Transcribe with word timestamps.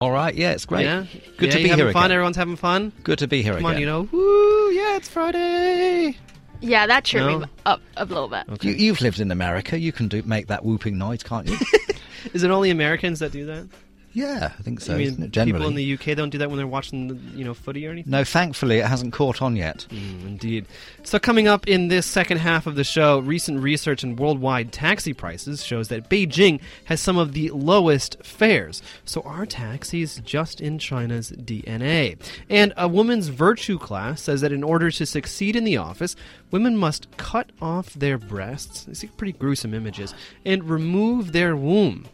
All 0.00 0.12
right, 0.12 0.32
yeah, 0.32 0.52
it's 0.52 0.64
great. 0.64 0.84
Yeah, 0.84 1.06
Good 1.38 1.46
Yeah, 1.48 1.56
to 1.56 1.62
be 1.64 1.68
having 1.70 1.84
here 1.86 1.92
fun. 1.92 2.04
again. 2.04 2.12
Everyone's 2.12 2.36
having 2.36 2.54
fun. 2.54 2.92
Good 3.02 3.18
to 3.18 3.26
be 3.26 3.42
here 3.42 3.54
Come 3.54 3.64
again. 3.64 3.74
on, 3.74 3.80
you 3.80 3.86
know, 3.86 4.08
woo, 4.12 4.70
yeah, 4.70 4.94
it's 4.94 5.08
Friday. 5.08 6.16
Yeah, 6.60 6.86
that 6.86 7.02
cheered 7.04 7.24
No? 7.26 7.38
me 7.40 7.46
up 7.66 7.80
a 7.96 8.04
little 8.04 8.28
bit. 8.28 8.44
You, 8.62 8.74
you've 8.74 9.00
lived 9.00 9.18
in 9.18 9.32
America. 9.32 9.76
You 9.76 9.90
can 9.90 10.06
do 10.06 10.22
make 10.22 10.46
that 10.46 10.64
whooping 10.64 10.96
noise, 10.98 11.24
can't 11.24 11.48
you? 11.48 11.56
Is 12.32 12.44
it 12.44 12.50
only 12.52 12.70
Americans 12.70 13.18
that 13.18 13.32
do 13.32 13.44
that? 13.46 13.66
Yeah, 14.12 14.52
I 14.58 14.62
think 14.62 14.80
so. 14.80 14.96
Isn't 14.96 15.18
mean, 15.18 15.26
it, 15.26 15.32
generally. 15.32 15.52
people 15.52 15.68
in 15.68 15.74
the 15.74 15.94
UK 15.94 16.16
don't 16.16 16.30
do 16.30 16.38
that 16.38 16.48
when 16.48 16.56
they're 16.56 16.66
watching, 16.66 17.08
the, 17.08 17.14
you 17.36 17.44
know, 17.44 17.54
footy 17.54 17.86
or 17.86 17.90
anything. 17.90 18.10
no, 18.10 18.24
thankfully, 18.24 18.78
it 18.78 18.86
hasn't 18.86 19.12
caught 19.12 19.42
on 19.42 19.54
yet. 19.54 19.86
Mm, 19.90 20.26
indeed. 20.26 20.66
So, 21.02 21.18
coming 21.18 21.46
up 21.46 21.68
in 21.68 21.88
this 21.88 22.06
second 22.06 22.38
half 22.38 22.66
of 22.66 22.74
the 22.74 22.84
show, 22.84 23.18
recent 23.18 23.60
research 23.60 24.02
in 24.02 24.16
worldwide 24.16 24.72
taxi 24.72 25.12
prices 25.12 25.64
shows 25.64 25.88
that 25.88 26.08
Beijing 26.08 26.60
has 26.86 27.00
some 27.00 27.18
of 27.18 27.32
the 27.32 27.50
lowest 27.50 28.16
fares. 28.24 28.82
So, 29.04 29.20
are 29.22 29.44
taxis 29.44 30.20
just 30.24 30.60
in 30.60 30.78
China's 30.78 31.30
DNA? 31.30 32.18
And 32.48 32.72
a 32.76 32.88
woman's 32.88 33.28
virtue 33.28 33.78
class 33.78 34.22
says 34.22 34.40
that 34.40 34.52
in 34.52 34.62
order 34.62 34.90
to 34.90 35.06
succeed 35.06 35.54
in 35.54 35.64
the 35.64 35.76
office, 35.76 36.16
women 36.50 36.76
must 36.76 37.14
cut 37.18 37.50
off 37.60 37.92
their 37.94 38.16
breasts. 38.16 38.84
These 38.84 39.04
are 39.04 39.08
pretty 39.08 39.32
gruesome 39.32 39.74
images 39.74 40.14
and 40.44 40.68
remove 40.68 41.32
their 41.32 41.54
womb. 41.54 42.06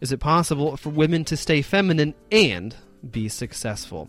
Is 0.00 0.12
it 0.12 0.20
possible 0.20 0.76
for 0.76 0.90
women 0.90 1.24
to 1.26 1.36
stay 1.36 1.62
feminine 1.62 2.14
and 2.30 2.74
be 3.08 3.28
successful? 3.28 4.08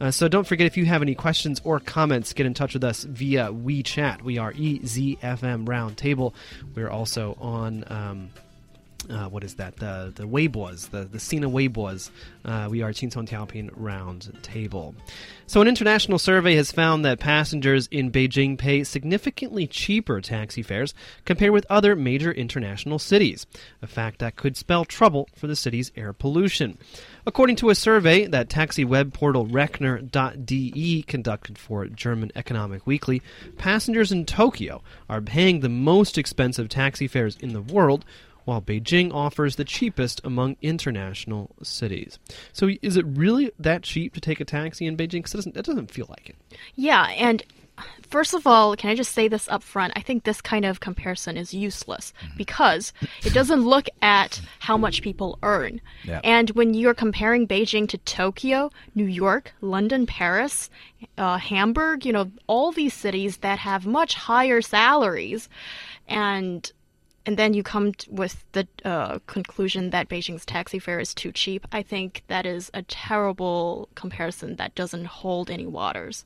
Uh, 0.00 0.10
so 0.10 0.28
don't 0.28 0.46
forget 0.46 0.66
if 0.66 0.76
you 0.76 0.84
have 0.86 1.02
any 1.02 1.14
questions 1.14 1.60
or 1.64 1.80
comments, 1.80 2.32
get 2.32 2.46
in 2.46 2.54
touch 2.54 2.74
with 2.74 2.84
us 2.84 3.04
via 3.04 3.52
WeChat. 3.52 4.22
We 4.22 4.38
are 4.38 4.52
EZFM 4.52 5.66
Roundtable. 5.66 6.34
We're 6.74 6.90
also 6.90 7.36
on. 7.40 7.84
Um, 7.88 8.30
uh, 9.10 9.28
what 9.28 9.44
is 9.44 9.54
that? 9.54 9.76
The 9.76 10.12
the 10.14 10.24
Weibo's, 10.24 10.88
the 10.88 11.04
the 11.04 11.18
Sina 11.18 11.48
Weibo's. 11.48 12.10
Uh, 12.44 12.68
we 12.70 12.82
are 12.82 12.92
Qingcong 12.92 13.28
Tiaoping 13.28 13.70
Round 13.74 14.32
Table. 14.42 14.94
So, 15.46 15.60
an 15.60 15.68
international 15.68 16.18
survey 16.18 16.56
has 16.56 16.72
found 16.72 17.04
that 17.04 17.20
passengers 17.20 17.88
in 17.90 18.10
Beijing 18.10 18.58
pay 18.58 18.84
significantly 18.84 19.66
cheaper 19.66 20.20
taxi 20.20 20.62
fares 20.62 20.94
compared 21.24 21.52
with 21.52 21.66
other 21.70 21.94
major 21.94 22.32
international 22.32 22.98
cities, 22.98 23.46
a 23.82 23.86
fact 23.86 24.18
that 24.18 24.36
could 24.36 24.56
spell 24.56 24.84
trouble 24.84 25.28
for 25.34 25.46
the 25.46 25.56
city's 25.56 25.92
air 25.96 26.12
pollution. 26.12 26.78
According 27.26 27.56
to 27.56 27.70
a 27.70 27.74
survey 27.74 28.26
that 28.26 28.48
taxi 28.48 28.84
web 28.84 29.12
portal 29.12 29.46
Rechner.de 29.46 31.02
conducted 31.02 31.58
for 31.58 31.86
German 31.86 32.32
Economic 32.34 32.86
Weekly, 32.86 33.22
passengers 33.56 34.12
in 34.12 34.24
Tokyo 34.26 34.82
are 35.08 35.20
paying 35.20 35.60
the 35.60 35.68
most 35.68 36.18
expensive 36.18 36.68
taxi 36.68 37.08
fares 37.08 37.36
in 37.36 37.52
the 37.52 37.62
world, 37.62 38.04
while 38.46 38.62
Beijing 38.62 39.12
offers 39.12 39.56
the 39.56 39.64
cheapest 39.64 40.20
among 40.24 40.56
international 40.62 41.54
cities. 41.62 42.18
So, 42.52 42.70
is 42.80 42.96
it 42.96 43.04
really 43.06 43.52
that 43.58 43.82
cheap 43.82 44.14
to 44.14 44.20
take 44.20 44.40
a 44.40 44.44
taxi 44.44 44.86
in 44.86 44.96
Beijing? 44.96 45.18
Because 45.18 45.34
it 45.34 45.36
doesn't, 45.36 45.56
it 45.56 45.64
doesn't 45.66 45.90
feel 45.90 46.06
like 46.08 46.30
it. 46.30 46.36
Yeah, 46.76 47.08
and 47.10 47.42
first 48.08 48.34
of 48.34 48.46
all, 48.46 48.76
can 48.76 48.90
I 48.90 48.94
just 48.94 49.12
say 49.12 49.28
this 49.28 49.48
up 49.48 49.62
front? 49.62 49.92
I 49.96 50.00
think 50.00 50.24
this 50.24 50.40
kind 50.40 50.64
of 50.64 50.80
comparison 50.80 51.36
is 51.36 51.52
useless 51.52 52.12
because 52.36 52.92
it 53.24 53.34
doesn't 53.34 53.62
look 53.62 53.88
at 54.00 54.40
how 54.60 54.76
much 54.76 55.02
people 55.02 55.38
earn. 55.42 55.80
Yeah. 56.04 56.20
And 56.22 56.50
when 56.50 56.74
you're 56.74 56.94
comparing 56.94 57.46
Beijing 57.46 57.88
to 57.88 57.98
Tokyo, 57.98 58.70
New 58.94 59.06
York, 59.06 59.52
London, 59.60 60.06
Paris, 60.06 60.70
uh, 61.18 61.38
Hamburg, 61.38 62.06
you 62.06 62.12
know, 62.12 62.30
all 62.46 62.72
these 62.72 62.94
cities 62.94 63.38
that 63.38 63.58
have 63.58 63.86
much 63.86 64.14
higher 64.14 64.62
salaries, 64.62 65.48
and 66.08 66.70
and 67.26 67.36
then 67.36 67.52
you 67.52 67.62
come 67.62 67.92
with 68.08 68.44
the 68.52 68.66
uh, 68.84 69.18
conclusion 69.26 69.90
that 69.90 70.08
Beijing's 70.08 70.46
taxi 70.46 70.78
fare 70.78 71.00
is 71.00 71.12
too 71.12 71.32
cheap. 71.32 71.66
I 71.72 71.82
think 71.82 72.22
that 72.28 72.46
is 72.46 72.70
a 72.72 72.82
terrible 72.82 73.88
comparison 73.96 74.56
that 74.56 74.74
doesn't 74.76 75.06
hold 75.06 75.50
any 75.50 75.66
waters. 75.66 76.24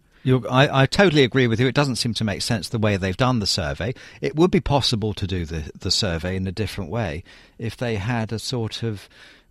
I, 0.50 0.82
I 0.82 0.86
totally 0.86 1.24
agree 1.24 1.46
with 1.46 1.58
you. 1.58 1.66
It 1.66 1.74
doesn't 1.74 1.96
seem 1.96 2.12
to 2.14 2.24
make 2.24 2.42
sense 2.42 2.68
the 2.68 2.78
way 2.78 2.98
they've 2.98 3.16
done 3.16 3.38
the 3.38 3.46
survey. 3.46 3.94
It 4.20 4.36
would 4.36 4.50
be 4.50 4.60
possible 4.60 5.14
to 5.14 5.26
do 5.26 5.46
the, 5.46 5.72
the 5.78 5.90
survey 5.90 6.36
in 6.36 6.46
a 6.46 6.52
different 6.52 6.90
way 6.90 7.24
if 7.58 7.74
they 7.74 7.96
had 7.96 8.30
a 8.30 8.38
sort 8.38 8.82
of 8.82 9.08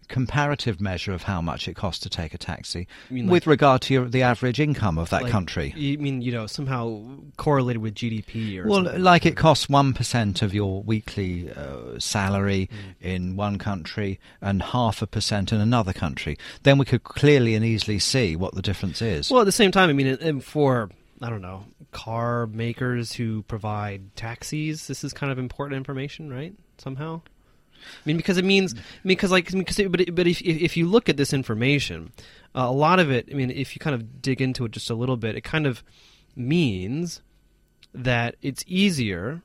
comparative 0.10 0.82
measure 0.82 1.14
of 1.14 1.24
how 1.24 1.40
much 1.42 1.68
it 1.68 1.76
costs 1.76 2.02
to 2.04 2.10
take 2.10 2.34
a 2.34 2.38
taxi 2.38 2.88
like- 3.10 3.30
with 3.30 3.48
regard 3.48 3.82
to 3.84 3.94
your, 3.94 4.06
the 4.10 4.22
average 4.22 4.60
income 4.60 4.98
of 4.98 5.10
that 5.12 5.24
Like, 5.24 5.32
country. 5.32 5.74
You 5.78 5.98
mean, 5.98 6.22
you 6.22 6.32
know, 6.32 6.48
somehow 6.48 7.02
correlated 7.38 7.82
with 7.82 7.96
GDP 7.96 8.58
or 8.60 8.68
Well, 8.68 8.84
something 8.84 9.02
like 9.04 9.26
it 9.26 9.38
costs 9.38 9.68
1% 9.68 10.42
of 10.42 10.54
your 10.54 10.82
weekly 10.84 11.52
uh, 11.52 11.98
salary 12.00 12.70
Mm. 12.70 13.06
in 13.06 13.36
one 13.36 13.58
country 13.58 14.20
and 14.42 14.62
half 14.62 15.02
a 15.02 15.08
percent 15.08 15.54
in 15.54 15.62
another 15.62 15.94
country. 15.94 16.38
Then 16.64 16.78
we 16.78 16.86
could 16.86 17.04
clearly 17.04 17.56
and 17.56 17.64
easily 17.64 18.00
see 18.00 18.36
what 18.36 18.56
the 18.56 18.62
difference 18.62 19.02
is. 19.02 19.30
Well, 19.32 19.42
at 19.42 19.46
the 19.46 19.52
same 19.52 19.72
time, 19.72 19.90
I 19.90 19.94
mean, 19.94 20.42
for 20.42 20.90
I 21.22 21.30
don't 21.30 21.42
know 21.42 21.66
car 21.92 22.48
makers 22.48 23.14
who 23.14 23.42
provide 23.44 24.16
taxis, 24.16 24.88
this 24.88 25.04
is 25.04 25.12
kind 25.14 25.32
of 25.32 25.40
important 25.40 25.78
information, 25.78 26.32
right? 26.32 26.54
Somehow. 26.78 27.22
I 27.80 28.02
mean, 28.06 28.18
because 28.18 28.38
it 28.38 28.46
means, 28.46 28.76
because 29.04 29.32
like, 29.32 29.52
because 29.52 29.80
it, 29.80 29.92
but 29.92 30.02
it, 30.02 30.16
but 30.16 30.28
if 30.28 30.42
if 30.42 30.78
you 30.78 30.88
look 30.88 31.10
at 31.10 31.18
this 31.18 31.34
information, 31.34 32.12
uh, 32.56 32.62
a 32.62 32.72
lot 32.72 33.00
of 33.00 33.12
it, 33.12 33.28
I 33.32 33.36
mean, 33.36 33.52
if 33.52 33.76
you 33.76 33.80
kind 33.80 33.96
of 33.96 34.22
dig 34.22 34.42
into 34.42 34.66
it 34.66 34.72
just 34.72 34.90
a 34.90 34.96
little 34.96 35.18
bit, 35.18 35.36
it 35.36 35.44
kind 35.44 35.66
of 35.66 35.84
means 36.36 37.22
that 37.94 38.36
it's 38.42 38.64
easier, 38.68 39.42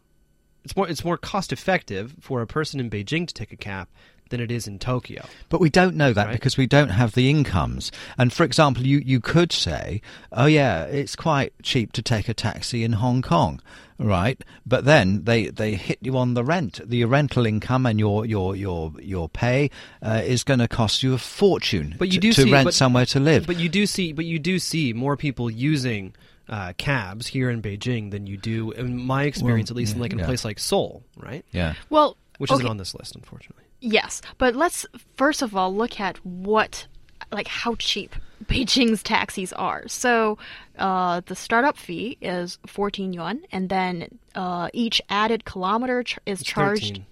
it's 0.64 0.76
more 0.76 0.88
it's 0.88 1.04
more 1.04 1.16
cost 1.16 1.52
effective 1.52 2.14
for 2.20 2.42
a 2.42 2.46
person 2.46 2.80
in 2.80 2.90
Beijing 2.90 3.26
to 3.26 3.34
take 3.34 3.52
a 3.52 3.56
cab 3.56 3.88
than 4.30 4.40
it 4.40 4.50
is 4.50 4.66
in 4.66 4.78
Tokyo. 4.78 5.24
But 5.48 5.60
we 5.60 5.70
don't 5.70 5.96
know 5.96 6.12
that 6.12 6.26
Right. 6.26 6.32
because 6.32 6.56
we 6.56 6.66
don't 6.66 6.88
have 6.90 7.12
the 7.14 7.28
incomes. 7.30 7.92
And 8.18 8.32
for 8.32 8.44
example, 8.44 8.86
you, 8.86 8.98
you 8.98 9.20
could 9.20 9.52
say, 9.52 10.00
oh, 10.32 10.46
yeah, 10.46 10.84
it's 10.84 11.14
quite 11.16 11.52
cheap 11.62 11.92
to 11.92 12.02
take 12.02 12.28
a 12.28 12.34
taxi 12.34 12.84
in 12.84 12.94
Hong 12.94 13.20
Kong, 13.22 13.60
right? 13.98 14.42
But 14.66 14.84
then 14.84 15.24
they, 15.24 15.48
they 15.48 15.74
hit 15.74 15.98
you 16.02 16.16
on 16.16 16.34
the 16.34 16.42
rent. 16.44 16.80
The 16.84 17.04
rental 17.04 17.44
income 17.46 17.86
and 17.86 17.98
your, 18.00 18.24
your, 18.24 18.56
your, 18.56 18.92
your 19.00 19.28
pay 19.28 19.70
uh, 20.02 20.22
is 20.24 20.42
going 20.42 20.60
to 20.60 20.68
cost 20.68 21.02
you 21.02 21.12
a 21.14 21.18
fortune 21.18 21.94
But 21.98 22.12
you 22.12 22.18
do 22.20 22.32
to 22.32 22.42
see- 22.42 22.52
rent 22.52 22.64
but- 22.66 22.74
somewhere 22.74 23.06
to 23.06 23.20
live. 23.20 23.46
But 23.46 23.58
you 23.60 23.68
do 23.68 23.86
see, 23.86 24.12
but 24.12 24.24
you 24.24 24.38
do 24.38 24.58
see 24.58 24.92
more 24.92 25.16
people 25.16 25.50
using 25.50 26.14
uh, 26.48 26.72
cabs 26.76 27.26
here 27.26 27.50
in 27.50 27.62
Beijing 27.62 28.10
than 28.10 28.26
you 28.26 28.36
do, 28.36 28.70
in 28.72 28.98
my 28.98 29.24
experience, 29.24 29.70
Well, 29.70 29.76
at 29.76 29.78
least, 29.78 29.94
in 29.94 30.00
like 30.00 30.12
in 30.12 30.20
a 30.20 30.24
place 30.24 30.44
like 30.44 30.58
Seoul, 30.58 31.02
right? 31.16 31.44
yeah. 31.52 31.74
Well, 31.88 32.16
Which 32.38 32.50
okay, 32.50 32.58
isn't 32.58 32.68
on 32.70 32.76
this 32.76 32.94
list, 32.94 33.14
unfortunately. 33.16 33.63
Yes, 33.84 34.22
but 34.38 34.56
let's 34.56 34.86
first 35.16 35.42
of 35.42 35.54
all 35.54 35.74
look 35.74 36.00
at 36.00 36.16
what, 36.24 36.86
like, 37.30 37.46
how 37.46 37.74
cheap 37.74 38.16
Beijing's 38.46 39.02
taxis 39.02 39.52
are. 39.52 39.86
So, 39.88 40.38
uh, 40.78 41.20
the 41.26 41.34
startup 41.36 41.76
fee 41.76 42.16
is 42.22 42.58
14 42.66 43.12
yuan, 43.12 43.42
and 43.52 43.68
then 43.68 44.18
uh, 44.34 44.70
each 44.72 45.02
added 45.10 45.44
kilometer 45.44 46.02
ch- 46.02 46.18
is 46.24 46.40
It's 46.40 46.48
charged. 46.48 46.94
13. 46.94 47.06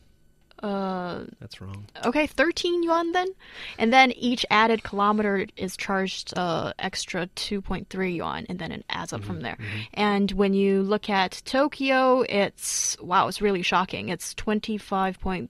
Uh, 0.63 1.25
That's 1.41 1.61
wrong. 1.61 1.87
okay, 2.05 2.27
13 2.27 2.83
yuan 2.85 3.13
then, 3.13 3.29
and 3.79 3.93
then 3.93 4.13
each 4.13 4.47
added 4.51 4.85
kilometer 4.85 5.47
is 5.57 5.77
charged 5.77 6.33
uh, 6.37 6.73
extra 6.79 7.27
2.3 7.35 8.15
yuan, 8.15 8.47
and 8.49 8.59
then 8.59 8.71
it 8.71 8.85
adds 8.89 9.13
up 9.13 9.25
from 9.25 9.41
there. 9.41 9.59
And 9.95 10.31
when 10.33 10.55
you 10.55 10.83
look 10.83 11.11
at 11.11 11.43
Tokyo, 11.45 12.25
it's 12.29 12.97
wow, 13.01 13.27
it's 13.29 13.41
really 13.43 13.63
shocking. 13.63 14.09
It's 14.09 14.35
25.39 14.35 15.49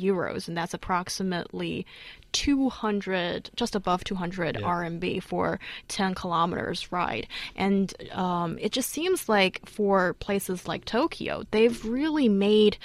euros, 0.00 0.48
and 0.48 0.56
that's 0.56 0.74
approximately 0.74 1.86
200, 2.32 3.50
just 3.56 3.74
above 3.74 4.04
200 4.04 4.56
RMB 4.56 5.22
for 5.22 5.58
10 5.88 6.14
kilometers 6.14 6.92
ride. 6.92 7.26
And 7.54 7.94
um, 8.12 8.58
it 8.60 8.72
just 8.72 8.90
seems 8.90 9.26
like 9.26 9.66
for 9.66 10.12
places 10.14 10.68
like 10.68 10.84
Tokyo, 10.84 11.44
they've 11.50 11.82
really 11.84 12.28
made 12.28 12.76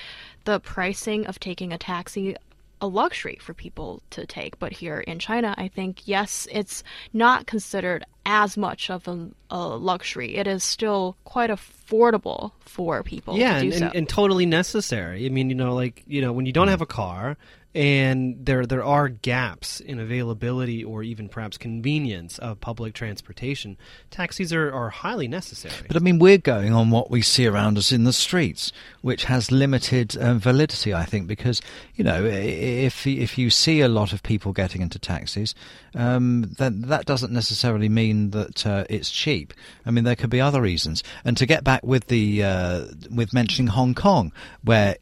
the 0.46 0.60
pricing 0.60 1.26
of 1.26 1.40
taking 1.40 1.72
a 1.72 1.78
taxi 1.78 2.36
a 2.82 2.88
luxury 2.88 3.38
for 3.40 3.54
people 3.54 4.02
to 4.10 4.26
take. 4.26 4.58
But 4.58 4.74
here 4.74 5.00
in 5.02 5.20
China, 5.20 5.54
I 5.58 5.68
think, 5.68 6.08
yes, 6.08 6.48
it's 6.52 6.84
not 7.14 7.46
considered 7.46 8.04
as 8.26 8.58
much 8.58 8.90
of 8.90 9.08
a, 9.08 9.30
a 9.50 9.60
luxury. 9.60 10.36
It 10.36 10.48
is 10.48 10.64
still 10.64 11.18
quite 11.24 11.50
affordable 11.50 12.52
for 12.60 13.04
people 13.04 13.38
yeah, 13.38 13.56
to 13.56 13.62
do 13.62 13.68
and, 13.68 13.80
so. 13.80 13.86
and, 13.88 13.96
and 13.96 14.10
totally 14.10 14.46
necessary. 14.46 15.26
I 15.26 15.30
mean, 15.30 15.50
you 15.50 15.56
know, 15.56 15.74
like 15.74 16.04
you 16.08 16.22
know, 16.22 16.32
when 16.32 16.46
you 16.46 16.54
don't 16.54 16.68
have 16.68 16.82
a 16.82 16.86
car 16.86 17.38
and 17.74 18.46
there 18.46 18.66
there 18.66 18.84
are 18.84 19.08
gaps 19.08 19.80
in 19.80 19.98
availability 20.00 20.84
or 20.84 21.04
even 21.04 21.30
perhaps 21.30 21.58
convenience 21.58 22.38
of 22.40 22.60
public 22.60 22.94
transportation, 22.94 23.78
taxis 24.10 24.52
are, 24.52 24.72
are 24.74 24.90
highly 24.90 25.28
necessary. 25.28 25.88
But 25.88 25.96
I 25.96 26.00
mean, 26.00 26.20
we're 26.20 26.38
going 26.38 26.74
on 26.74 26.92
what 26.92 27.10
we 27.10 27.22
see 27.22 27.48
around 27.48 27.78
us 27.78 27.94
in 27.94 28.04
the 28.04 28.12
streets, 28.12 28.74
which 29.02 29.26
has 29.26 29.52
limited 29.52 30.18
um, 30.22 30.40
validity, 30.40 30.94
I 30.94 31.06
think, 31.06 31.28
because 31.28 31.62
you 31.96 32.04
know, 32.04 32.26
if 32.26 33.08
if 33.08 33.38
you 33.38 33.50
see 33.50 33.80
a 33.80 33.88
lot 33.88 34.12
of 34.12 34.22
people 34.22 34.52
getting 34.52 34.82
into 34.82 35.00
taxis, 35.00 35.56
um, 35.96 36.54
then 36.58 36.82
that 36.82 37.06
doesn't 37.06 37.32
necessarily 37.32 37.88
mean 37.88 38.11
that 38.12 38.66
uh, 38.66 38.86
it's 38.90 39.10
cheap. 39.10 39.54
I 39.86 39.92
mean, 39.92 40.04
there 40.04 40.16
could 40.16 40.30
be 40.30 40.42
other 40.42 40.62
reasons. 40.62 41.04
And 41.24 41.38
to 41.38 41.46
get 41.46 41.64
back 41.64 41.84
with 41.84 42.08
the 42.08 42.44
uh, 42.44 42.86
with 43.10 43.34
mentioning 43.34 43.68
Hong 43.68 43.94
Kong, 43.96 44.32
where 44.64 44.98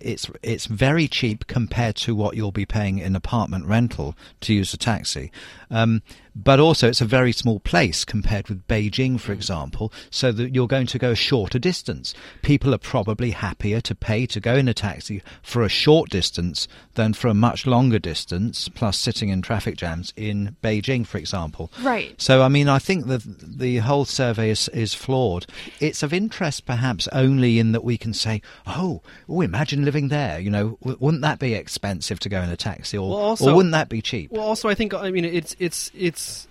it's 0.00 0.30
it's 0.42 0.66
very 0.66 1.08
cheap 1.08 1.46
compared 1.46 1.96
to 1.96 2.14
what 2.14 2.36
you'll 2.36 2.52
be 2.52 2.66
paying 2.66 2.98
in 2.98 3.16
apartment 3.16 3.66
rental 3.66 4.16
to 4.40 4.54
use 4.54 4.72
a 4.74 4.76
taxi. 4.76 5.30
Um, 5.72 6.02
but 6.34 6.60
also, 6.60 6.88
it's 6.88 7.00
a 7.00 7.06
very 7.06 7.32
small 7.32 7.60
place 7.60 8.04
compared 8.06 8.48
with 8.48 8.66
Beijing, 8.66 9.20
for 9.20 9.32
example, 9.32 9.92
so 10.10 10.32
that 10.32 10.54
you're 10.54 10.66
going 10.66 10.86
to 10.86 10.98
go 10.98 11.10
a 11.10 11.14
shorter 11.16 11.58
distance. 11.58 12.14
People 12.40 12.74
are 12.74 12.78
probably 12.78 13.32
happier 13.32 13.82
to 13.82 13.94
pay 13.94 14.24
to 14.26 14.40
go 14.40 14.54
in 14.54 14.66
a 14.66 14.72
taxi 14.72 15.22
for 15.42 15.62
a 15.62 15.68
short 15.68 16.08
distance 16.08 16.68
than 16.94 17.12
for 17.12 17.28
a 17.28 17.34
much 17.34 17.66
longer 17.66 17.98
distance, 17.98 18.70
plus 18.70 18.96
sitting 18.96 19.28
in 19.28 19.42
traffic 19.42 19.76
jams 19.76 20.12
in 20.16 20.56
Beijing, 20.62 21.06
for 21.06 21.18
example. 21.18 21.70
Right. 21.82 22.14
So, 22.20 22.42
I 22.42 22.48
mean, 22.48 22.68
I 22.68 22.78
think 22.78 23.08
that 23.08 23.22
the 23.24 23.78
whole 23.78 24.06
survey 24.06 24.48
is, 24.50 24.68
is 24.70 24.94
flawed. 24.94 25.46
It's 25.80 26.02
of 26.02 26.14
interest, 26.14 26.64
perhaps, 26.64 27.08
only 27.08 27.58
in 27.58 27.72
that 27.72 27.84
we 27.84 27.98
can 27.98 28.14
say, 28.14 28.40
oh, 28.66 29.02
oh 29.28 29.42
imagine 29.42 29.84
living 29.84 30.08
there. 30.08 30.40
You 30.40 30.50
know, 30.50 30.78
w- 30.80 30.96
wouldn't 30.98 31.22
that 31.22 31.38
be 31.38 31.52
expensive 31.52 32.18
to 32.20 32.30
go 32.30 32.40
in 32.40 32.48
a 32.48 32.56
taxi, 32.56 32.96
or, 32.96 33.10
Well, 33.10 33.18
also- 33.18 33.50
or 33.50 33.56
wouldn't 33.56 33.72
that 33.72 33.90
be 33.90 34.00
cheap? 34.00 34.32
Well, 34.32 34.42
also, 34.42 34.70
I 34.70 34.74
think 34.74 34.94
I 34.94 35.10
mean 35.10 35.26
it's 35.26 35.54
it's 35.62 35.90
it's. 35.94 36.48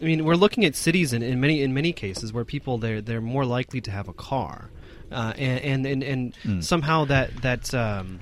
I 0.00 0.04
mean, 0.04 0.24
we're 0.24 0.34
looking 0.34 0.64
at 0.64 0.74
cities 0.74 1.12
in, 1.12 1.22
in 1.22 1.40
many 1.40 1.62
in 1.62 1.72
many 1.72 1.92
cases 1.92 2.32
where 2.32 2.44
people 2.44 2.78
they're 2.78 3.00
they're 3.00 3.20
more 3.20 3.44
likely 3.44 3.80
to 3.82 3.90
have 3.90 4.08
a 4.08 4.12
car, 4.12 4.70
uh, 5.12 5.32
and 5.36 5.60
and 5.64 5.86
and, 5.86 6.02
and 6.02 6.36
Hmm. 6.42 6.60
somehow 6.60 7.04
that 7.06 7.42
that 7.42 7.72
um, 7.74 8.20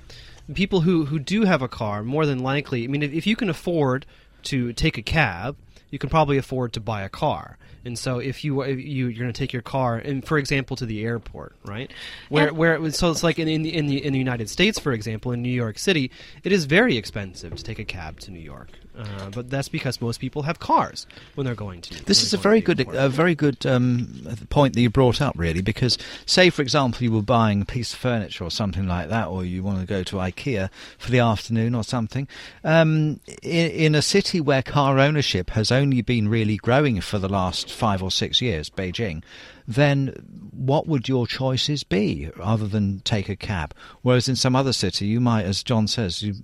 people 0.54 0.80
who 0.82 1.06
who 1.06 1.18
do 1.18 1.44
have 1.44 1.62
a 1.62 1.68
car 1.68 2.02
more 2.02 2.26
than 2.26 2.40
likely. 2.40 2.84
I 2.84 2.86
mean, 2.88 3.02
if, 3.02 3.12
if 3.12 3.26
you 3.26 3.36
can 3.36 3.48
afford 3.48 4.06
to 4.44 4.72
take 4.72 4.98
a 4.98 5.02
cab, 5.02 5.56
you 5.90 5.98
can 5.98 6.10
probably 6.10 6.36
afford 6.38 6.72
to 6.74 6.80
buy 6.80 7.02
a 7.02 7.08
car. 7.08 7.58
And 7.84 7.98
so, 7.98 8.18
if 8.18 8.44
you 8.44 8.62
if 8.62 8.78
you 8.78 9.06
you're 9.08 9.20
going 9.24 9.32
to 9.32 9.38
take 9.38 9.52
your 9.52 9.62
car, 9.62 9.96
and 9.96 10.24
for 10.24 10.38
example, 10.38 10.76
to 10.76 10.86
the 10.86 11.04
airport, 11.04 11.54
right? 11.64 11.90
Where 12.28 12.48
And- 12.48 12.56
where 12.56 12.74
it 12.74 12.80
was, 12.80 12.96
so 12.96 13.10
it's 13.10 13.22
like 13.22 13.38
in, 13.38 13.48
in 13.48 13.62
the 13.62 13.74
in 13.74 13.86
the 13.86 14.04
in 14.04 14.12
the 14.12 14.18
United 14.18 14.48
States, 14.48 14.78
for 14.78 14.92
example, 14.92 15.32
in 15.32 15.42
New 15.42 15.48
York 15.50 15.78
City, 15.78 16.10
it 16.44 16.52
is 16.52 16.64
very 16.66 16.96
expensive 16.96 17.54
to 17.56 17.62
take 17.62 17.78
a 17.78 17.84
cab 17.84 18.20
to 18.20 18.30
New 18.30 18.40
York. 18.40 18.68
Uh, 18.94 19.30
but 19.30 19.48
that's 19.48 19.70
because 19.70 20.02
most 20.02 20.20
people 20.20 20.42
have 20.42 20.58
cars 20.58 21.06
when 21.34 21.46
they're 21.46 21.54
going 21.54 21.80
to. 21.80 22.04
This 22.04 22.22
is 22.22 22.34
a 22.34 22.36
very 22.36 22.60
good, 22.60 22.86
a 22.92 23.08
very 23.08 23.34
good 23.34 23.64
um, 23.64 24.06
point 24.50 24.74
that 24.74 24.82
you 24.82 24.90
brought 24.90 25.22
up, 25.22 25.32
really, 25.38 25.62
because 25.62 25.96
say, 26.26 26.50
for 26.50 26.60
example, 26.60 27.02
you 27.02 27.10
were 27.10 27.22
buying 27.22 27.62
a 27.62 27.64
piece 27.64 27.94
of 27.94 27.98
furniture 27.98 28.44
or 28.44 28.50
something 28.50 28.86
like 28.86 29.08
that, 29.08 29.28
or 29.28 29.46
you 29.46 29.62
want 29.62 29.80
to 29.80 29.86
go 29.86 30.02
to 30.02 30.16
IKEA 30.16 30.68
for 30.98 31.10
the 31.10 31.20
afternoon 31.20 31.74
or 31.74 31.82
something. 31.84 32.28
Um, 32.64 33.18
in, 33.42 33.70
in 33.70 33.94
a 33.94 34.02
city 34.02 34.42
where 34.42 34.60
car 34.62 34.98
ownership 34.98 35.48
has 35.50 35.72
only 35.72 36.02
been 36.02 36.28
really 36.28 36.58
growing 36.58 37.00
for 37.00 37.18
the 37.18 37.30
last 37.30 37.71
five 37.72 38.02
or 38.02 38.10
six 38.10 38.40
years, 38.40 38.70
Beijing, 38.70 39.22
then 39.66 40.08
what 40.52 40.86
would 40.86 41.08
your 41.08 41.26
choices 41.26 41.84
be 41.84 42.30
other 42.40 42.66
than 42.66 43.00
take 43.00 43.28
a 43.28 43.36
cab? 43.36 43.74
Whereas 44.02 44.28
in 44.28 44.36
some 44.36 44.56
other 44.56 44.72
city, 44.72 45.06
you 45.06 45.20
might, 45.20 45.44
as 45.44 45.62
John 45.62 45.86
says, 45.88 46.22
you 46.22 46.34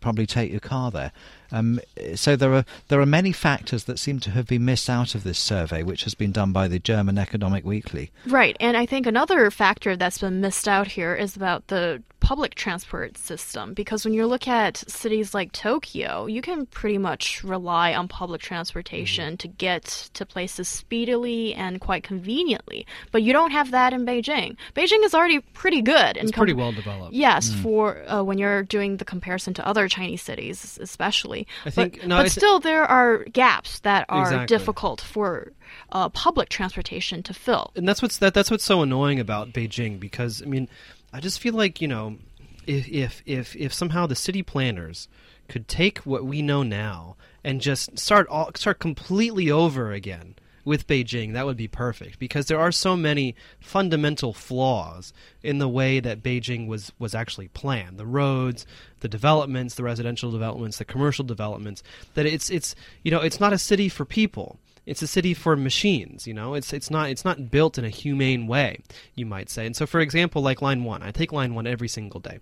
probably 0.00 0.26
take 0.26 0.50
your 0.50 0.60
car 0.60 0.90
there. 0.90 1.12
Um, 1.50 1.80
so 2.14 2.36
there 2.36 2.54
are 2.54 2.64
there 2.88 3.00
are 3.00 3.06
many 3.06 3.32
factors 3.32 3.84
that 3.84 3.98
seem 3.98 4.20
to 4.20 4.30
have 4.30 4.46
been 4.46 4.64
missed 4.64 4.90
out 4.90 5.14
of 5.14 5.24
this 5.24 5.38
survey, 5.38 5.82
which 5.82 6.04
has 6.04 6.14
been 6.14 6.32
done 6.32 6.52
by 6.52 6.68
the 6.68 6.78
German 6.78 7.18
Economic 7.18 7.64
Weekly. 7.64 8.10
Right, 8.26 8.56
and 8.60 8.76
I 8.76 8.86
think 8.86 9.06
another 9.06 9.50
factor 9.50 9.96
that's 9.96 10.18
been 10.18 10.40
missed 10.40 10.68
out 10.68 10.88
here 10.88 11.14
is 11.14 11.36
about 11.36 11.68
the 11.68 12.02
public 12.28 12.54
transport 12.54 13.16
system 13.16 13.72
because 13.72 14.04
when 14.04 14.12
you 14.12 14.26
look 14.26 14.46
at 14.46 14.76
cities 15.02 15.28
like 15.38 15.50
Tokyo, 15.52 16.26
you 16.26 16.42
can 16.42 16.66
pretty 16.66 16.98
much 16.98 17.42
rely 17.54 17.94
on 17.94 18.06
public 18.08 18.40
transportation 18.42 19.28
Mm-hmm. 19.28 19.36
to 19.36 19.48
get 19.48 19.84
to 20.18 20.26
places 20.26 20.68
speedily 20.68 21.54
and 21.54 21.80
quite 21.80 22.02
conveniently. 22.02 22.80
But 23.12 23.22
you 23.22 23.32
don't 23.32 23.50
have 23.58 23.70
that 23.70 23.92
in 23.96 24.04
Beijing. 24.04 24.56
Beijing 24.76 25.02
is 25.04 25.14
already 25.14 25.40
pretty 25.60 25.80
good. 25.82 26.16
It's 26.18 26.32
pretty 26.32 26.52
well 26.52 26.72
developed. 26.72 27.14
Yes, 27.14 27.44
for 27.62 27.82
uh, 28.08 28.22
when 28.22 28.36
you're 28.38 28.62
doing 28.62 28.98
the 28.98 29.04
comparison 29.04 29.54
to 29.54 29.66
other 29.66 29.88
Chinese 29.88 30.22
cities, 30.22 30.78
especially. 30.82 31.46
I 31.64 31.70
think- 31.70 31.98
but, 32.00 32.06
no, 32.08 32.16
but 32.22 32.30
still, 32.30 32.60
there 32.60 32.84
are 32.84 33.24
gaps 33.32 33.80
that 33.80 34.04
are 34.08 34.22
Exactly. 34.22 34.46
difficult 34.54 35.00
for 35.00 35.52
uh, 35.92 36.08
public 36.10 36.48
transportation 36.50 37.22
to 37.22 37.32
fill. 37.34 37.72
and 37.76 37.86
that's 37.88 38.00
what's 38.02 38.18
that 38.18 38.32
that's 38.34 38.50
what's 38.50 38.64
so 38.64 38.82
annoying 38.82 39.18
about 39.20 39.52
Beijing 39.52 39.98
because 40.00 40.42
I 40.42 40.46
mean, 40.46 40.66
I 41.12 41.20
just 41.20 41.40
feel 41.40 41.54
like 41.54 41.80
you 41.80 41.88
know, 41.88 42.18
if 42.66 42.88
if 42.88 43.22
if 43.26 43.56
if 43.56 43.72
somehow 43.72 44.06
the 44.06 44.14
city 44.14 44.42
planners 44.42 45.08
could 45.48 45.68
take 45.68 45.98
what 46.00 46.24
we 46.24 46.42
know 46.42 46.62
now 46.62 47.16
and 47.42 47.60
just 47.60 47.98
start 47.98 48.26
all, 48.28 48.50
start 48.54 48.78
completely 48.78 49.50
over 49.50 49.92
again 49.92 50.34
with 50.64 50.86
Beijing, 50.86 51.32
that 51.32 51.46
would 51.46 51.56
be 51.56 51.66
perfect 51.66 52.18
because 52.18 52.46
there 52.46 52.60
are 52.60 52.70
so 52.70 52.94
many 52.94 53.34
fundamental 53.58 54.34
flaws 54.34 55.14
in 55.42 55.56
the 55.56 55.68
way 55.68 55.98
that 55.98 56.22
Beijing 56.22 56.66
was 56.66 56.92
was 56.98 57.14
actually 57.14 57.48
planned. 57.48 57.96
The 57.96 58.06
roads, 58.06 58.66
the 59.00 59.08
developments, 59.08 59.76
the 59.76 59.84
residential 59.84 60.30
developments, 60.30 60.76
the 60.76 60.84
commercial 60.84 61.24
developments, 61.24 61.82
that 62.14 62.26
it's 62.26 62.50
it's 62.50 62.74
you 63.02 63.10
know, 63.10 63.20
it's 63.20 63.40
not 63.40 63.54
a 63.54 63.58
city 63.58 63.88
for 63.88 64.04
people 64.04 64.58
it's 64.88 65.02
a 65.02 65.06
city 65.06 65.34
for 65.34 65.56
machines 65.56 66.26
you 66.26 66.34
know? 66.34 66.54
It's 66.54 66.72
it's 66.72 66.90
not 66.90 67.10
it's 67.10 67.24
not 67.24 67.50
built 67.50 67.78
in 67.78 67.84
a 67.84 67.90
humane 67.90 68.46
way 68.46 68.80
you 69.14 69.26
might 69.26 69.50
say. 69.50 69.66
And 69.66 69.76
so 69.76 69.86
for 69.86 70.00
example 70.00 70.42
like 70.42 70.62
line 70.62 70.84
1 70.84 71.02
i 71.02 71.10
take 71.10 71.32
line 71.32 71.54
1 71.54 71.66
every 71.66 71.88
single 71.88 72.20
day. 72.20 72.38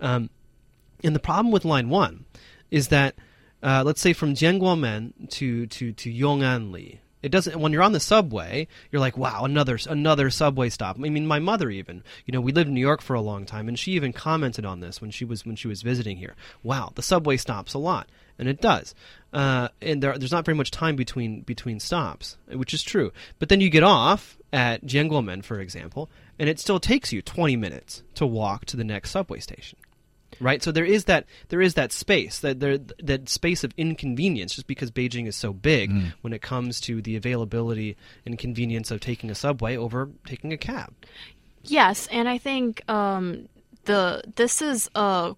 Um, 0.00 0.30
and 1.02 1.14
the 1.14 1.20
problem 1.20 1.52
with 1.52 1.64
line 1.64 1.88
1 1.88 2.24
is 2.70 2.88
that 2.88 3.14
uh, 3.62 3.82
let's 3.84 4.00
say 4.00 4.12
from 4.12 4.34
Jianguomen 4.34 5.30
to 5.30 5.66
to 5.66 5.92
to 5.92 6.12
Yong'anli 6.12 6.98
it 7.22 7.30
doesn't 7.30 7.58
when 7.58 7.72
you're 7.72 7.82
on 7.82 7.92
the 7.92 8.00
subway 8.00 8.68
you're 8.92 9.00
like 9.00 9.16
wow 9.16 9.44
another 9.44 9.78
another 9.88 10.30
subway 10.30 10.68
stop. 10.68 10.96
I 10.96 11.08
mean 11.08 11.26
my 11.26 11.38
mother 11.38 11.70
even 11.70 12.02
you 12.26 12.32
know 12.32 12.40
we 12.40 12.52
lived 12.52 12.68
in 12.68 12.74
new 12.74 12.80
york 12.80 13.00
for 13.00 13.14
a 13.14 13.20
long 13.20 13.46
time 13.46 13.68
and 13.68 13.78
she 13.78 13.92
even 13.92 14.12
commented 14.12 14.64
on 14.66 14.80
this 14.80 15.00
when 15.00 15.10
she 15.10 15.24
was 15.24 15.46
when 15.46 15.56
she 15.56 15.68
was 15.68 15.82
visiting 15.82 16.18
here. 16.18 16.34
Wow 16.62 16.92
the 16.94 17.02
subway 17.02 17.36
stops 17.36 17.74
a 17.74 17.78
lot 17.78 18.08
and 18.38 18.48
it 18.48 18.60
does. 18.60 18.94
Uh, 19.32 19.68
and 19.82 20.02
there, 20.02 20.16
there's 20.18 20.32
not 20.32 20.44
very 20.44 20.56
much 20.56 20.70
time 20.70 20.96
between 20.96 21.42
between 21.42 21.80
stops 21.80 22.36
which 22.48 22.72
is 22.72 22.82
true. 22.82 23.12
But 23.38 23.48
then 23.48 23.60
you 23.60 23.70
get 23.70 23.82
off 23.82 24.38
at 24.52 24.84
Jianguomen 24.84 25.44
for 25.44 25.60
example 25.60 26.10
and 26.38 26.48
it 26.48 26.58
still 26.58 26.80
takes 26.80 27.12
you 27.12 27.22
20 27.22 27.56
minutes 27.56 28.02
to 28.14 28.26
walk 28.26 28.64
to 28.66 28.76
the 28.76 28.84
next 28.84 29.10
subway 29.10 29.40
station. 29.40 29.78
Right? 30.38 30.62
So 30.62 30.70
there 30.70 30.84
is 30.84 31.04
that 31.04 31.24
there 31.48 31.62
is 31.62 31.74
that 31.74 31.92
space 31.92 32.40
that 32.40 32.60
there 32.60 32.78
that 32.78 33.28
space 33.28 33.64
of 33.64 33.72
inconvenience 33.76 34.54
just 34.54 34.66
because 34.66 34.90
Beijing 34.90 35.26
is 35.26 35.36
so 35.36 35.52
big 35.52 35.90
when 36.20 36.32
it 36.32 36.42
comes 36.42 36.80
to 36.82 37.00
the 37.00 37.16
availability 37.16 37.96
and 38.26 38.38
convenience 38.38 38.90
of 38.90 39.00
taking 39.00 39.30
a 39.30 39.34
subway 39.34 39.76
over 39.76 40.10
taking 40.26 40.52
a 40.52 40.58
cab. 40.58 40.92
Yes, 41.68 42.06
and 42.10 42.28
I 42.28 42.38
think 42.38 42.82
um, 42.88 43.48
the 43.84 44.22
this 44.36 44.62
is 44.62 44.90
a, 44.94 45.34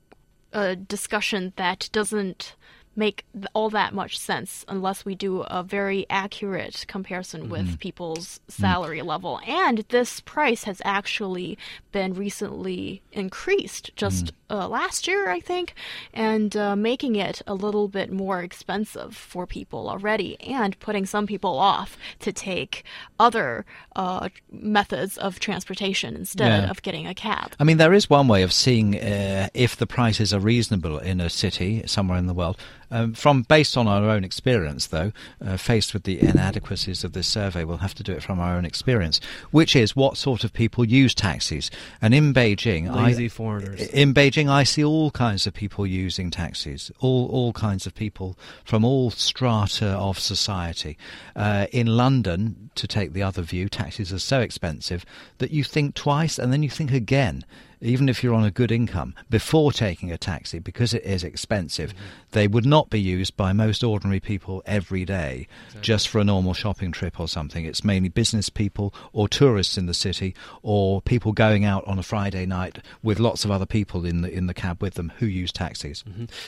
a 0.53 0.77
discussion 0.77 1.53
that 1.57 1.89
doesn't 1.93 2.55
make 2.99 3.25
all 3.55 3.71
that 3.71 3.95
much 3.95 4.19
sense 4.19 4.65
unless 4.67 5.05
we 5.05 5.15
do 5.15 5.43
a 5.43 5.63
very 5.63 6.05
accurate 6.11 6.85
comparison 6.89 7.49
with 7.49 7.67
mm-hmm. 7.67 7.77
people's 7.77 8.41
mm-hmm. 8.41 8.63
salary 8.63 9.03
level. 9.03 9.41
And 9.47 9.85
this 9.89 10.21
price 10.21 10.65
has 10.65 10.83
actually 10.85 11.57
been 11.93 12.13
recently 12.13 13.01
increased 13.13 13.93
just 13.97 14.27
mm-hmm. 14.27 14.37
Uh, 14.51 14.69
last 14.69 15.07
year, 15.07 15.29
I 15.31 15.41
think, 15.41 15.75
and 16.13 16.57
uh, 16.57 16.75
making 16.77 17.17
it 17.17 17.43
a 17.47 17.55
little 17.55 17.89
bit 17.89 18.11
more 18.13 18.43
expensive 18.43 19.17
for 19.17 19.47
people 19.47 19.89
already, 19.89 20.41
and 20.41 20.79
putting 20.81 21.07
some 21.07 21.27
people 21.27 21.59
off 21.59 21.97
to 22.21 22.33
take 22.33 22.85
other 23.19 23.65
uh, 23.97 24.29
methods 24.51 25.19
of 25.19 25.39
transportation 25.41 26.15
instead 26.17 26.63
Yeah. 26.65 26.71
of 26.71 26.83
getting 26.83 27.07
a 27.07 27.15
cab. 27.15 27.53
I 27.61 27.65
mean, 27.65 27.79
there 27.79 27.93
is 27.93 28.09
one 28.09 28.29
way 28.29 28.43
of 28.43 28.53
seeing 28.53 28.97
uh, 28.99 29.49
if 29.55 29.77
the 29.77 29.87
prices 29.87 30.33
are 30.33 30.41
reasonable 30.41 30.99
in 30.99 31.21
a 31.21 31.29
city 31.29 31.83
somewhere 31.87 32.19
in 32.19 32.27
the 32.27 32.35
world. 32.35 32.57
Um, 32.91 33.13
from 33.13 33.43
based 33.43 33.77
on 33.77 33.87
our 33.87 34.09
own 34.09 34.25
experience, 34.25 34.87
though, 34.87 35.13
uh, 35.45 35.59
faced 35.59 35.93
with 35.93 36.05
the 36.05 36.19
inadequacies 36.23 37.05
of 37.05 37.13
this 37.13 37.27
survey, 37.29 37.63
we'll 37.65 37.77
have 37.79 37.95
to 37.97 38.03
do 38.03 38.13
it 38.13 38.23
from 38.23 38.41
our 38.41 38.57
own 38.57 38.65
experience. 38.65 39.21
Which 39.51 39.77
is 39.77 39.95
what 39.95 40.17
sort 40.17 40.43
of 40.43 40.55
people 40.55 40.87
use 40.87 41.15
taxis? 41.15 41.71
And 42.01 42.15
in 42.15 42.33
Beijing, 42.33 42.91
lazy 42.95 43.27
I, 43.27 43.29
foreigners 43.29 43.83
in 43.89 44.15
Beijing, 44.15 44.38
I 44.47 44.63
see 44.63 44.85
all 44.85 45.11
kinds 45.11 45.47
of 45.47 45.55
people 45.55 45.87
using 45.87 46.31
taxis. 46.31 46.93
All 47.01 47.29
all 47.29 47.55
kinds 47.55 47.87
of 47.87 47.95
people 47.95 48.39
from 48.63 48.85
all 48.85 49.11
strata 49.11 49.89
of 49.89 50.19
society. 50.19 50.99
Uh, 51.35 51.67
in 51.73 51.87
London, 51.87 52.69
to 52.75 52.87
take 52.87 53.15
the 53.15 53.23
other 53.23 53.41
view, 53.41 53.71
taxis 53.71 54.13
are 54.13 54.19
so 54.19 54.41
expensive 54.41 55.07
that 55.39 55.51
you 55.51 55.65
think 55.65 55.95
twice 55.95 56.39
and 56.39 56.53
then 56.53 56.63
you 56.63 56.69
think 56.69 56.93
again. 56.93 57.43
Even 57.81 58.09
if 58.09 58.23
you're 58.23 58.35
on 58.35 58.45
a 58.45 58.51
good 58.51 58.73
income, 58.73 59.15
before 59.31 59.73
taking 59.73 60.11
a 60.11 60.19
taxi, 60.19 60.59
because 60.59 60.93
it 60.93 61.05
is 61.05 61.23
expensive, 61.23 61.95
they 62.33 62.49
would 62.49 62.67
not 62.67 62.91
be 62.91 63.01
used 63.01 63.37
by 63.37 63.53
most 63.53 63.85
ordinary 63.85 64.21
people 64.21 64.63
every 64.67 65.05
day, 65.05 65.47
just 65.81 66.09
for 66.09 66.19
a 66.19 66.25
normal 66.25 66.55
shopping 66.55 66.93
trip 66.93 67.21
or 67.21 67.29
something. 67.29 67.65
It's 67.65 67.85
mainly 67.85 68.09
business 68.09 68.49
people 68.49 68.93
or 69.13 69.29
tourists 69.29 69.79
in 69.79 69.87
the 69.87 69.95
city, 69.95 70.35
or 70.63 71.01
people 71.03 71.33
going 71.33 71.65
out 71.65 71.87
on 71.87 71.99
a 71.99 72.03
Friday 72.03 72.47
night 72.47 72.79
with 73.03 73.19
lots 73.21 73.45
of 73.45 73.51
other 73.51 73.67
people 73.67 74.05
in 74.05 74.23
the 74.23 74.31
in 74.31 74.47
the 74.47 74.55
cab 74.55 74.83
with 74.83 74.95
them 74.95 75.13
who 75.19 75.27
use 75.27 75.53
taxis. 75.53 76.05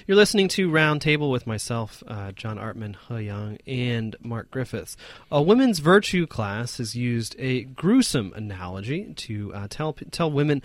You're 0.07 0.17
listening 0.17 0.49
to 0.49 0.69
Roundtable 0.71 1.31
with 1.31 1.47
myself, 1.47 2.03
uh, 2.07 2.33
John 2.33 2.59
Artman, 2.59 2.97
He 3.09 3.27
Yang, 3.27 3.59
and 3.67 4.17
Mark 4.21 4.51
Griffiths. 4.51 4.97
A 5.31 5.43
women's 5.43 5.79
virtue 5.79 6.27
class 6.27 6.79
has 6.79 6.95
used 6.95 7.37
a 7.39 7.63
gruesome 7.65 8.33
analogy 8.35 9.13
to 9.15 9.55
uh, 9.55 9.67
tell 9.69 9.93
tell 10.11 10.31
women 10.31 10.63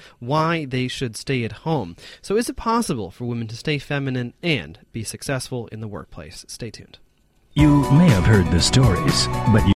why 0.55 0.65
they 0.65 0.87
should 0.87 1.17
stay 1.17 1.43
at 1.43 1.63
home. 1.67 1.95
So, 2.21 2.37
is 2.37 2.49
it 2.49 2.55
possible 2.55 3.11
for 3.11 3.25
women 3.25 3.47
to 3.47 3.57
stay 3.57 3.77
feminine 3.77 4.33
and 4.41 4.79
be 4.91 5.03
successful 5.03 5.67
in 5.67 5.81
the 5.81 5.87
workplace? 5.87 6.45
Stay 6.47 6.71
tuned. 6.71 6.99
You 7.53 7.89
may 7.91 8.09
have 8.09 8.25
heard 8.25 8.51
the 8.51 8.59
stories, 8.59 9.27
but 9.53 9.65
you 9.65 9.73